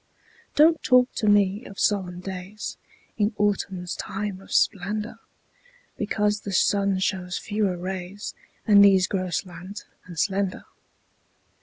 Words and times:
Don't 0.55 0.81
talk 0.81 1.13
to 1.17 1.27
me 1.27 1.63
of 1.63 1.79
solemn 1.79 2.21
days 2.21 2.75
In 3.19 3.35
autumn's 3.37 3.95
time 3.95 4.41
of 4.41 4.51
splendor, 4.51 5.19
Because 5.95 6.39
the 6.39 6.51
sun 6.51 6.97
shows 6.97 7.37
fewer 7.37 7.77
rays, 7.77 8.33
And 8.65 8.83
these 8.83 9.05
grow 9.05 9.29
slant 9.29 9.85
and 10.07 10.17
slender. 10.17 10.65